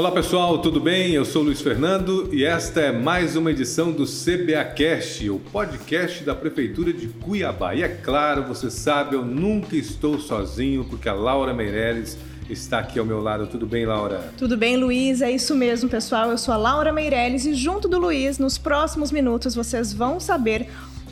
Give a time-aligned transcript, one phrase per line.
[0.00, 1.12] Olá pessoal, tudo bem?
[1.12, 6.24] Eu sou Luiz Fernando e esta é mais uma edição do CBA Cast, o podcast
[6.24, 7.74] da Prefeitura de Cuiabá.
[7.74, 12.16] E é claro, você sabe, eu nunca estou sozinho porque a Laura Meireles
[12.48, 13.46] está aqui ao meu lado.
[13.46, 14.32] Tudo bem, Laura?
[14.38, 15.20] Tudo bem, Luiz?
[15.20, 16.30] É isso mesmo, pessoal.
[16.30, 20.66] Eu sou a Laura Meireles e junto do Luiz, nos próximos minutos vocês vão saber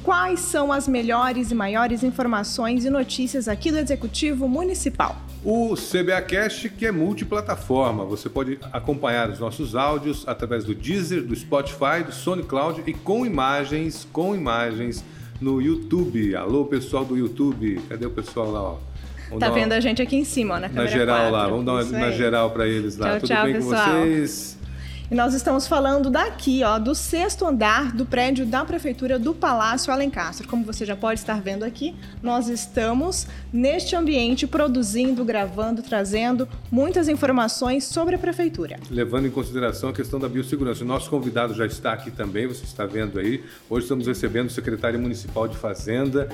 [0.08, 5.14] quais são as melhores e maiores informações e notícias aqui do Executivo Municipal.
[5.44, 8.06] O CBAcast que é multiplataforma.
[8.06, 13.26] Você pode acompanhar os nossos áudios através do Deezer, do Spotify, do SoundCloud e com
[13.26, 15.04] imagens, com imagens
[15.42, 16.34] no YouTube.
[16.34, 17.78] Alô, pessoal do YouTube.
[17.86, 18.76] Cadê o pessoal lá, ó?
[19.28, 19.76] Vamos tá vendo uma...
[19.76, 21.32] a gente aqui em cima, ó, na câmera Na geral 4.
[21.32, 23.10] lá, vamos dar uma, uma geral para eles lá.
[23.10, 23.84] Tchau, Tudo tchau, bem pessoal.
[23.84, 24.57] com vocês?
[25.10, 29.90] E nós estamos falando daqui, ó, do sexto andar do prédio da Prefeitura do Palácio
[29.90, 30.46] Alencastro.
[30.46, 37.08] Como você já pode estar vendo aqui, nós estamos neste ambiente produzindo, gravando, trazendo muitas
[37.08, 38.78] informações sobre a Prefeitura.
[38.90, 40.84] Levando em consideração a questão da biossegurança.
[40.84, 43.42] O nosso convidado já está aqui também, você está vendo aí.
[43.70, 46.28] Hoje estamos recebendo o secretário municipal de Fazenda,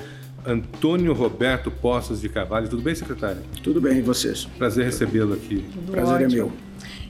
[0.45, 2.67] Antônio Roberto Poças de Carvalho.
[2.67, 3.41] Tudo bem, secretário?
[3.63, 4.43] Tudo bem, e vocês?
[4.57, 5.65] Prazer recebê-lo aqui.
[5.73, 6.31] Tudo Prazer ótimo.
[6.31, 6.65] é meu.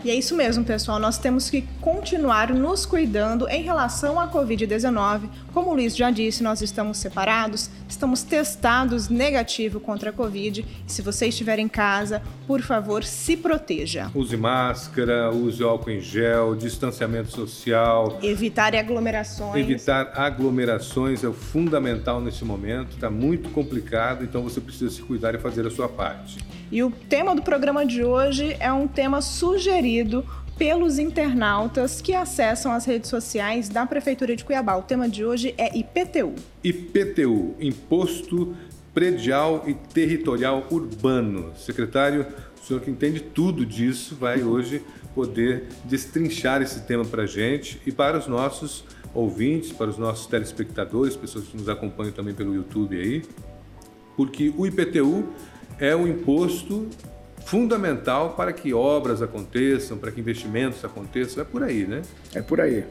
[0.06, 1.00] E é isso mesmo, pessoal.
[1.00, 5.22] Nós temos que continuar nos cuidando em relação à Covid-19.
[5.56, 10.66] Como o Luiz já disse, nós estamos separados, estamos testados negativo contra a Covid.
[10.86, 14.12] Se você estiver em casa, por favor, se proteja.
[14.14, 18.20] Use máscara, use álcool em gel, distanciamento social.
[18.22, 19.56] Evitar aglomerações.
[19.56, 22.96] Evitar aglomerações é o fundamental nesse momento.
[22.96, 26.38] Está muito complicado, então você precisa se cuidar e fazer a sua parte.
[26.70, 30.26] E o tema do programa de hoje é um tema sugerido
[30.58, 34.76] pelos internautas que acessam as redes sociais da Prefeitura de Cuiabá.
[34.78, 36.34] O tema de hoje é IPTU.
[36.64, 38.56] IPTU, Imposto
[38.94, 41.54] Predial e Territorial Urbano.
[41.58, 42.26] Secretário,
[42.62, 44.82] o senhor que entende tudo disso vai hoje
[45.14, 50.28] poder destrinchar esse tema para a gente e para os nossos ouvintes, para os nossos
[50.28, 53.24] telespectadores, pessoas que nos acompanham também pelo YouTube aí,
[54.16, 55.26] porque o IPTU
[55.80, 56.88] é um imposto
[57.46, 62.02] fundamental para que obras aconteçam, para que investimentos aconteçam, é por aí, né?
[62.34, 62.84] É por aí.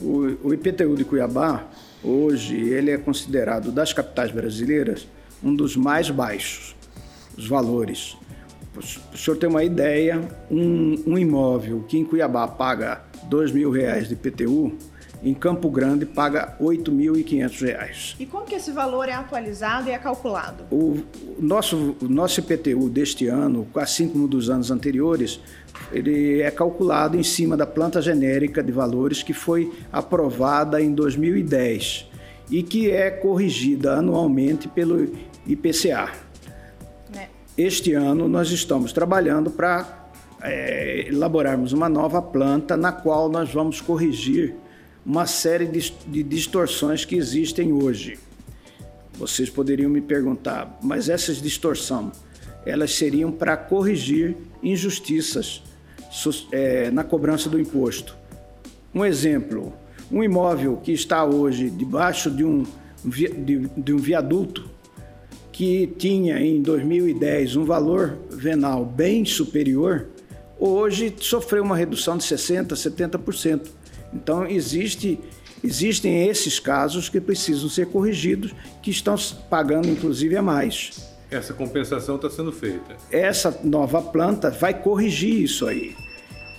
[0.00, 1.64] O, o IPTU de Cuiabá,
[2.02, 5.08] hoje, ele é considerado das capitais brasileiras
[5.42, 6.76] um dos mais baixos,
[7.36, 8.16] os valores.
[8.76, 10.20] O senhor ter uma ideia,
[10.50, 14.76] um, um imóvel que em Cuiabá paga 2 mil reais de IPTU,
[15.24, 18.16] em Campo Grande paga R$ 8.500.
[18.20, 20.64] E como que esse valor é atualizado e é calculado?
[20.70, 21.02] O,
[21.40, 25.40] nosso, o nosso IPTU deste ano, assim como dos anos anteriores,
[25.90, 32.10] ele é calculado em cima da planta genérica de valores que foi aprovada em 2010
[32.50, 35.10] e que é corrigida anualmente pelo
[35.46, 36.12] IPCA.
[37.14, 37.28] Né?
[37.56, 40.06] Este ano nós estamos trabalhando para
[40.42, 44.54] é, elaborarmos uma nova planta na qual nós vamos corrigir
[45.04, 48.18] uma série de, distorções que existem hoje.
[49.14, 52.12] Vocês poderiam me perguntar, mas essas distorções,
[52.64, 55.62] elas seriam para corrigir injustiças
[56.50, 58.16] é, na cobrança do imposto.
[58.94, 59.72] Um exemplo,
[60.10, 62.64] um imóvel que está hoje debaixo de um,
[63.04, 64.70] de, de um viaduto
[65.52, 70.08] que tinha em 2010 um valor venal bem superior,
[70.58, 73.68] hoje sofreu uma redução de 60%, 70%.
[74.14, 75.18] Então, existe,
[75.62, 79.16] existem esses casos que precisam ser corrigidos, que estão
[79.50, 81.14] pagando inclusive a mais.
[81.30, 82.96] Essa compensação está sendo feita.
[83.10, 85.96] Essa nova planta vai corrigir isso aí.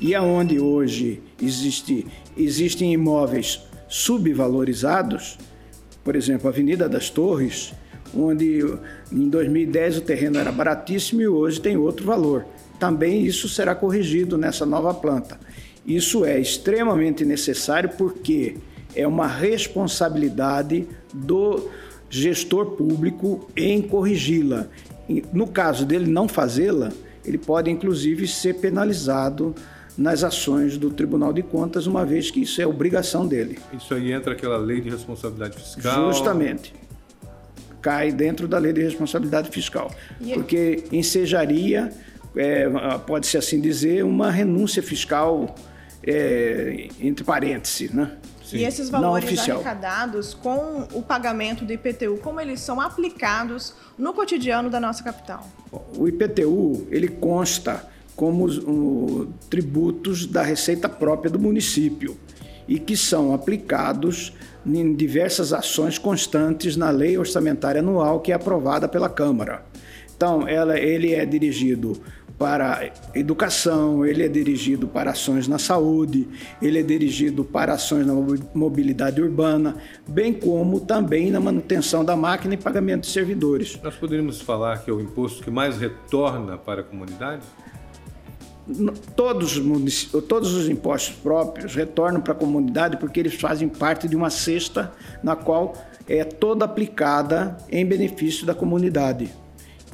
[0.02, 2.06] E aonde hoje existe,
[2.36, 5.38] existem imóveis subvalorizados,
[6.04, 7.74] por exemplo, a Avenida das Torres,
[8.14, 8.60] onde
[9.12, 12.46] em 2010 o terreno era baratíssimo e hoje tem outro valor.
[12.80, 15.40] Também isso será corrigido nessa nova planta.
[15.86, 18.58] Isso é extremamente necessário porque
[18.96, 21.70] é uma responsabilidade do
[22.10, 24.68] gestor público em corrigi-la.
[25.32, 26.92] No caso dele não fazê-la,
[27.24, 29.54] ele pode inclusive ser penalizado
[29.98, 33.58] nas ações do Tribunal de Contas, uma vez que isso é obrigação dele.
[33.74, 36.12] Isso aí entra aquela lei de responsabilidade fiscal.
[36.12, 36.74] Justamente.
[37.82, 39.94] Cai dentro da lei de responsabilidade fiscal.
[40.34, 41.94] Porque ensejaria,
[42.36, 42.68] é,
[43.06, 45.56] pode-se assim dizer, uma renúncia fiscal
[46.04, 48.18] é, entre parênteses, né?
[48.44, 48.58] Sim.
[48.58, 54.70] E esses valores arrecadados com o pagamento do IPTU, como eles são aplicados no cotidiano
[54.70, 55.48] da nossa capital?
[55.98, 62.18] O IPTU, ele consta como os, um, tributos da receita própria do município
[62.68, 64.34] e que são aplicados
[64.66, 69.64] em diversas ações constantes na lei orçamentária anual que é aprovada pela Câmara.
[70.16, 72.02] Então, ela, ele é dirigido
[72.38, 76.28] para educação, ele é dirigido para ações na saúde,
[76.62, 78.14] ele é dirigido para ações na
[78.54, 79.76] mobilidade urbana,
[80.08, 83.80] bem como também na manutenção da máquina e pagamento de servidores.
[83.82, 87.44] Nós poderíamos falar que é o imposto que mais retorna para a comunidade?
[89.16, 94.16] Todos os, todos os impostos próprios retornam para a comunidade porque eles fazem parte de
[94.16, 94.92] uma cesta
[95.24, 95.74] na qual
[96.08, 99.32] é toda aplicada em benefício da comunidade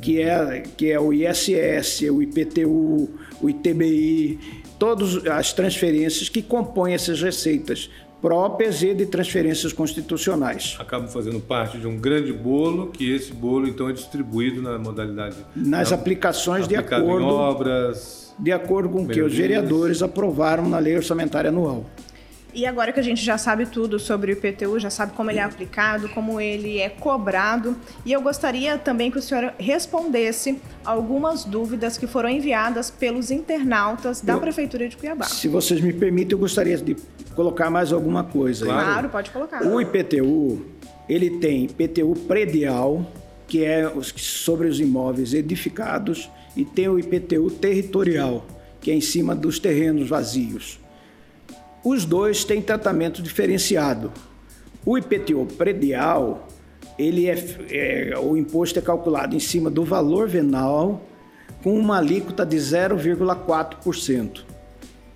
[0.01, 3.09] que é, que é o ISS, o IPTU,
[3.39, 4.39] o ITBI,
[4.79, 7.89] todas as transferências que compõem essas receitas
[8.21, 10.77] próprias e de transferências constitucionais.
[10.79, 15.37] Acabam fazendo parte de um grande bolo, que esse bolo então é distribuído na modalidade
[15.55, 20.77] nas aplicações de acordo em obras, de acordo com o que os vereadores aprovaram na
[20.77, 21.85] lei orçamentária anual.
[22.53, 25.39] E agora que a gente já sabe tudo sobre o IPTU, já sabe como ele
[25.39, 31.45] é aplicado, como ele é cobrado, e eu gostaria também que o senhor respondesse algumas
[31.45, 35.25] dúvidas que foram enviadas pelos internautas da eu, Prefeitura de Cuiabá.
[35.25, 36.97] Se vocês me permitem, eu gostaria de
[37.35, 38.65] colocar mais alguma coisa.
[38.65, 39.65] Claro, claro pode colocar.
[39.65, 40.65] O IPTU,
[41.07, 43.09] ele tem IPTU predial,
[43.47, 48.45] que é sobre os imóveis edificados, e tem o IPTU territorial,
[48.81, 50.80] que é em cima dos terrenos vazios.
[51.83, 54.11] Os dois têm tratamento diferenciado.
[54.85, 56.47] O IPTU predial,
[56.97, 61.01] ele é, é, o imposto é calculado em cima do valor venal
[61.63, 64.43] com uma alíquota de 0,4%.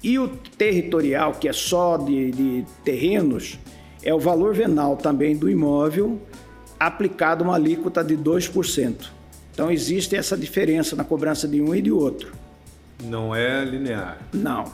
[0.04, 3.60] E o territorial, que é só de, de terrenos,
[4.04, 6.22] é o valor venal também do imóvel
[6.80, 9.10] aplicado uma alíquota de 2%.
[9.52, 12.34] Então existe essa diferença na cobrança de um e de outro.
[13.04, 14.20] Não é linear.
[14.34, 14.66] Não.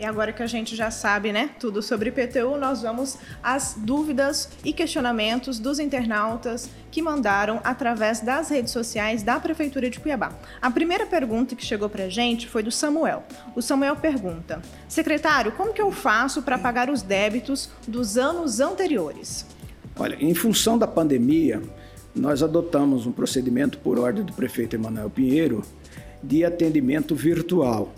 [0.00, 4.48] E agora que a gente já sabe, né, tudo sobre IPTU, nós vamos às dúvidas
[4.64, 10.32] e questionamentos dos internautas que mandaram através das redes sociais da Prefeitura de Cuiabá.
[10.62, 13.24] A primeira pergunta que chegou pra gente foi do Samuel.
[13.56, 19.44] O Samuel pergunta: "Secretário, como que eu faço para pagar os débitos dos anos anteriores?"
[19.98, 21.60] Olha, em função da pandemia,
[22.14, 25.64] nós adotamos um procedimento por ordem do prefeito Emanuel Pinheiro
[26.22, 27.92] de atendimento virtual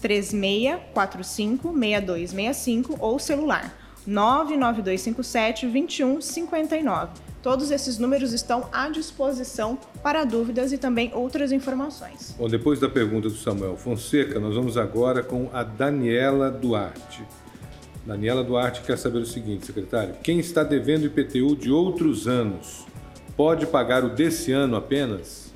[0.00, 3.76] 36456265 ou celular
[4.06, 7.29] 99257 2159.
[7.42, 12.34] Todos esses números estão à disposição para dúvidas e também outras informações.
[12.38, 17.24] Bom, depois da pergunta do Samuel Fonseca, nós vamos agora com a Daniela Duarte.
[18.04, 22.84] Daniela Duarte quer saber o seguinte, secretário: quem está devendo IPTU de outros anos
[23.36, 25.50] pode pagar o desse ano apenas?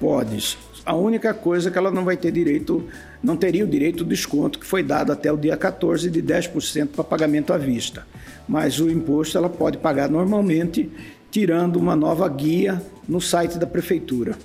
[0.00, 0.58] Pode.
[0.84, 2.84] A única coisa é que ela não vai ter direito,
[3.22, 6.88] não teria o direito do desconto que foi dado até o dia 14 de 10%
[6.88, 8.06] para pagamento à vista.
[8.48, 10.90] Mas o imposto ela pode pagar normalmente
[11.30, 14.36] tirando uma nova guia no site da prefeitura.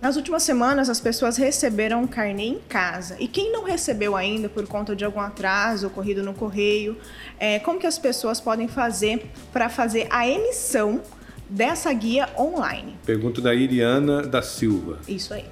[0.00, 3.16] Nas últimas semanas, as pessoas receberam um carnê em casa.
[3.20, 6.96] E quem não recebeu ainda por conta de algum atraso ocorrido no correio,
[7.38, 11.02] é, como que as pessoas podem fazer para fazer a emissão
[11.50, 12.96] dessa guia online?
[13.04, 15.00] Pergunta da Iriana da Silva.
[15.06, 15.44] Isso aí.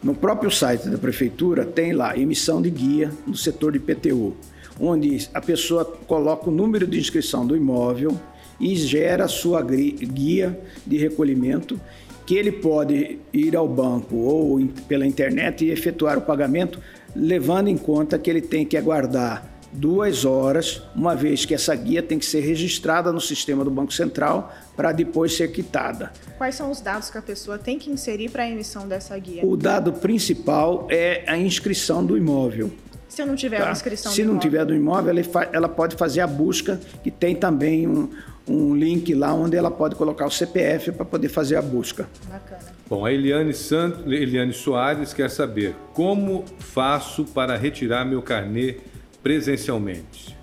[0.00, 4.36] No próprio site da prefeitura tem lá emissão de guia no setor de IPTU,
[4.78, 8.16] onde a pessoa coloca o número de inscrição do imóvel,
[8.58, 11.80] e gera a sua guia de recolhimento
[12.26, 16.80] que ele pode ir ao banco ou pela internet e efetuar o pagamento,
[17.14, 22.02] levando em conta que ele tem que aguardar duas horas, uma vez que essa guia
[22.02, 26.10] tem que ser registrada no sistema do Banco Central para depois ser quitada.
[26.38, 29.44] Quais são os dados que a pessoa tem que inserir para a emissão dessa guia?
[29.44, 32.72] O dado principal é a inscrição do imóvel.
[33.08, 33.68] Se eu não tiver tá?
[33.68, 34.50] a inscrição Se do não imóvel?
[34.50, 38.08] tiver do imóvel, ela, ela pode fazer a busca, que tem também um,
[38.48, 42.08] um link lá onde ela pode colocar o CPF para poder fazer a busca.
[42.28, 42.76] Bacana.
[42.88, 44.06] Bom, a Eliane, Sant...
[44.06, 48.76] Eliane Soares quer saber como faço para retirar meu carnê
[49.22, 50.36] presencialmente.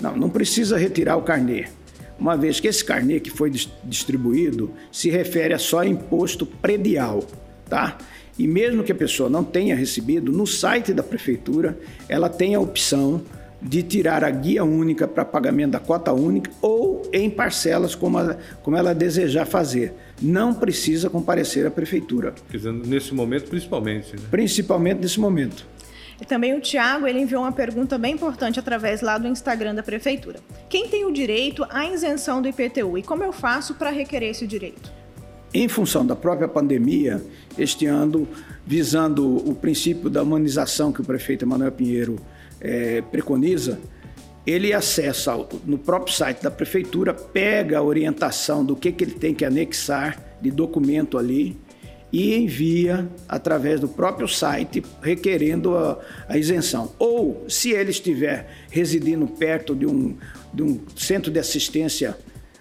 [0.00, 1.66] Não, não precisa retirar o carnê.
[2.18, 3.50] uma vez que esse carnê que foi
[3.84, 7.22] distribuído se refere a só imposto predial,
[7.68, 7.98] tá?
[8.38, 11.78] E mesmo que a pessoa não tenha recebido, no site da prefeitura
[12.08, 13.20] ela tem a opção
[13.62, 18.36] de tirar a guia única para pagamento da cota única ou em parcelas, como, a,
[18.62, 19.94] como ela desejar fazer.
[20.20, 22.34] Não precisa comparecer à prefeitura.
[22.50, 24.16] Quer dizer, nesse momento, principalmente.
[24.16, 24.22] Né?
[24.30, 25.66] Principalmente nesse momento.
[26.20, 29.82] E também o Tiago, ele enviou uma pergunta bem importante através lá do Instagram da
[29.82, 30.38] prefeitura.
[30.68, 34.46] Quem tem o direito à isenção do IPTU e como eu faço para requerer esse
[34.46, 34.92] direito?
[35.54, 37.22] Em função da própria pandemia,
[37.58, 38.26] este ano,
[38.64, 42.16] visando o princípio da humanização que o prefeito Emanuel Pinheiro
[42.62, 43.80] é, preconiza,
[44.46, 49.34] ele acessa no próprio site da prefeitura, pega a orientação do que, que ele tem
[49.34, 51.56] que anexar de documento ali
[52.12, 56.92] e envia através do próprio site requerendo a, a isenção.
[56.98, 60.16] Ou, se ele estiver residindo perto de um,
[60.52, 62.16] de um centro de assistência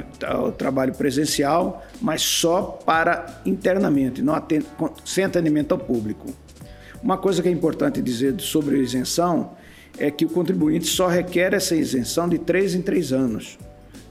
[0.56, 4.64] trabalho presencial, mas só para internamente, não atend
[5.04, 6.32] sem atendimento ao público.
[7.02, 9.56] Uma coisa que é importante dizer sobre a isenção
[9.98, 13.58] é que o contribuinte só requer essa isenção de três em três anos,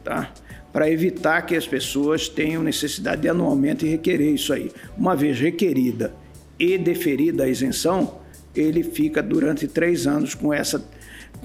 [0.04, 0.32] tá?
[0.74, 4.72] Para evitar que as pessoas tenham necessidade de anualmente requerer isso aí.
[4.98, 6.14] Uma vez requerida
[6.60, 8.20] e deferida a isenção,
[8.56, 10.84] ele fica durante três anos com essa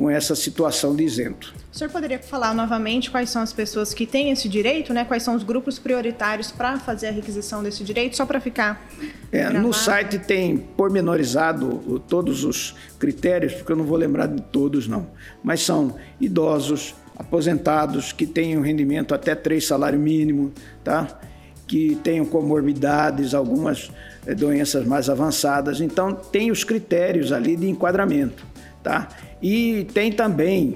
[0.01, 1.53] com essa situação de isento.
[1.71, 5.05] O senhor poderia falar novamente quais são as pessoas que têm esse direito, né?
[5.05, 8.83] Quais são os grupos prioritários para fazer a requisição desse direito, só para ficar.
[9.31, 14.89] É, no site tem pormenorizado todos os critérios, porque eu não vou lembrar de todos,
[14.89, 15.07] não.
[15.45, 20.51] Mas são idosos, aposentados, que tenham rendimento até três salário mínimo,
[20.83, 21.21] tá?
[21.67, 23.91] Que tenham comorbidades, algumas
[24.27, 25.79] eh, doenças mais avançadas.
[25.79, 28.47] Então, tem os critérios ali de enquadramento,
[28.83, 29.09] tá?
[29.43, 30.75] E tem também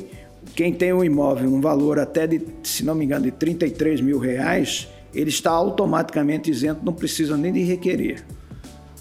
[0.55, 4.19] quem tem um imóvel um valor até de, se não me engano, de 33 mil
[4.19, 8.25] reais, ele está automaticamente isento, não precisa nem de requerer.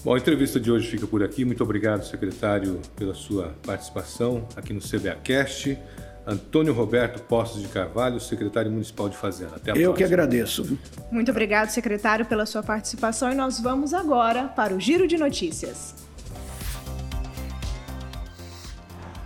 [0.04, 1.44] Bom, a entrevista de hoje fica por aqui.
[1.44, 5.78] Muito obrigado, secretário, pela sua participação aqui no CBAcast.
[6.26, 9.56] Antônio Roberto Postos de Carvalho, secretário municipal de Fazenda.
[9.56, 9.96] Até a Eu próxima.
[9.96, 10.78] que agradeço.
[11.10, 16.03] Muito obrigado, secretário, pela sua participação e nós vamos agora para o Giro de Notícias.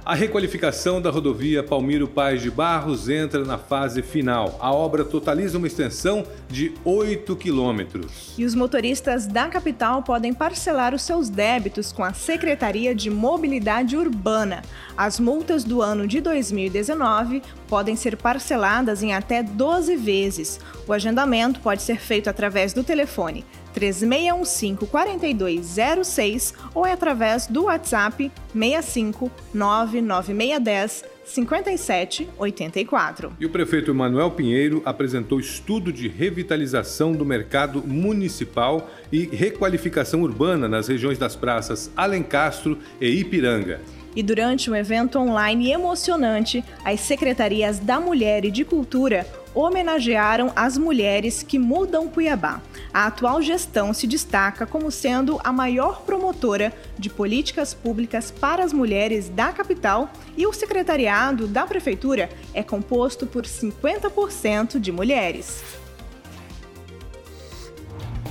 [0.08, 4.56] A requalificação da rodovia Palmiro Paz de Barros entra na fase final.
[4.58, 8.32] A obra totaliza uma extensão de 8 quilômetros.
[8.38, 13.98] E os motoristas da capital podem parcelar os seus débitos com a Secretaria de Mobilidade
[13.98, 14.62] Urbana.
[14.96, 20.58] As multas do ano de 2019 podem ser parceladas em até 12 vezes.
[20.86, 23.44] O agendamento pode ser feito através do telefone
[23.74, 33.32] 3615-4206 ou é através do WhatsApp 65 99610 5784.
[33.38, 40.68] E o prefeito Emanuel Pinheiro apresentou estudo de revitalização do mercado municipal e requalificação urbana
[40.68, 43.80] nas regiões das praças Alencastro e Ipiranga.
[44.16, 50.78] E durante um evento online emocionante, as secretarias da Mulher e de Cultura homenagearam as
[50.78, 52.60] mulheres que mudam Cuiabá.
[52.92, 58.72] A atual gestão se destaca como sendo a maior promotora de políticas públicas para as
[58.72, 65.62] mulheres da capital e o secretariado da prefeitura é composto por 50% de mulheres.